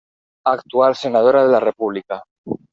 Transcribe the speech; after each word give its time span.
Actual 0.51 0.95
Senadora 1.03 1.43
de 1.45 1.51
la 1.53 1.59
República. 1.67 2.23